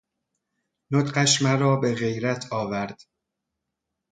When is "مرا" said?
1.43-1.73